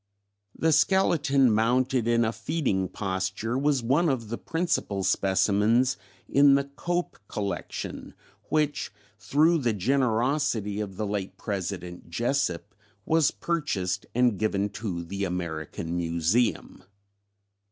[0.57, 5.95] "The skeleton mounted in a feeding posture was one of the principal specimens
[6.27, 8.15] in the Cope Collection,
[8.49, 12.73] which, through the generosity of the late President Jesup,
[13.05, 16.83] was purchased and given to the American Museum.